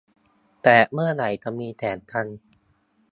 [0.63, 2.39] แต่เมื่อไหร่จะมีแสงจันทร์